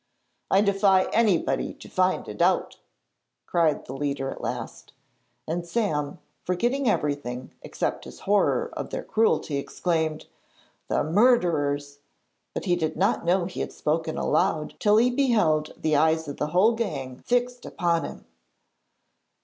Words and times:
'I 0.49 0.61
defy 0.61 1.03
anybody 1.13 1.75
to 1.75 1.87
find 1.87 2.27
it 2.27 2.41
out!' 2.41 2.79
cried 3.45 3.85
the 3.85 3.93
leader 3.93 4.31
at 4.31 4.41
last, 4.41 4.93
and 5.47 5.63
Sam, 5.63 6.17
forgetting 6.43 6.89
everything, 6.89 7.51
except 7.61 8.05
his 8.05 8.21
horror 8.21 8.71
of 8.73 8.89
their 8.89 9.03
cruelty, 9.03 9.57
exclaimed: 9.57 10.25
'The 10.87 11.03
murderers!' 11.03 11.99
but 12.55 12.65
he 12.65 12.75
did 12.75 12.97
not 12.97 13.25
know 13.25 13.45
he 13.45 13.59
had 13.59 13.71
spoken 13.71 14.17
aloud 14.17 14.73
till 14.79 14.97
he 14.97 15.11
beheld 15.11 15.71
the 15.79 15.95
eyes 15.95 16.27
of 16.27 16.37
the 16.37 16.47
whole 16.47 16.71
gang 16.71 17.17
fixed 17.19 17.63
upon 17.63 18.03
him. 18.03 18.25